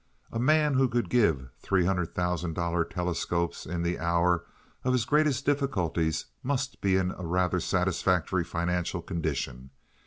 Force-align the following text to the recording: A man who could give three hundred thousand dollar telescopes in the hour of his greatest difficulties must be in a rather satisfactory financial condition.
A 0.31 0.39
man 0.39 0.73
who 0.73 0.89
could 0.89 1.11
give 1.11 1.51
three 1.59 1.85
hundred 1.85 2.15
thousand 2.15 2.55
dollar 2.55 2.83
telescopes 2.83 3.67
in 3.67 3.83
the 3.83 3.99
hour 3.99 4.45
of 4.83 4.93
his 4.93 5.05
greatest 5.05 5.45
difficulties 5.45 6.25
must 6.41 6.81
be 6.81 6.95
in 6.95 7.11
a 7.11 7.23
rather 7.23 7.59
satisfactory 7.59 8.43
financial 8.43 9.03
condition. 9.03 9.69